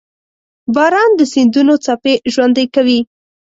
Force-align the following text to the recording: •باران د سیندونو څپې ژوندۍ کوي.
•باران 0.75 1.11
د 1.15 1.21
سیندونو 1.33 1.73
څپې 1.85 2.13
ژوندۍ 2.33 2.65
کوي. 2.75 2.99